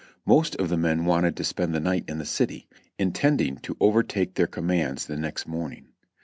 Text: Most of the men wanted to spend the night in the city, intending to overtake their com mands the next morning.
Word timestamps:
Most 0.25 0.55
of 0.55 0.69
the 0.69 0.77
men 0.79 1.05
wanted 1.05 1.35
to 1.37 1.43
spend 1.43 1.75
the 1.75 1.79
night 1.79 2.05
in 2.07 2.17
the 2.17 2.25
city, 2.25 2.67
intending 2.97 3.57
to 3.57 3.77
overtake 3.79 4.33
their 4.33 4.47
com 4.47 4.65
mands 4.65 5.05
the 5.05 5.15
next 5.15 5.47
morning. 5.47 5.89